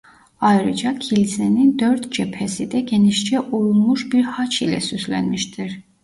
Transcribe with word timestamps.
Ayrıca 0.41 0.99
kilisenin 0.99 1.79
dört 1.79 2.11
cephesi 2.13 2.71
de 2.71 2.79
genişçe 2.81 3.39
oyulmuş 3.39 4.13
bir 4.13 4.21
haç 4.21 4.61
ile 4.61 4.81
süslenmiştir. 4.81 5.79